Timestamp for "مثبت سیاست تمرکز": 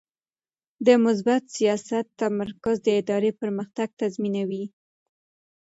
1.05-2.75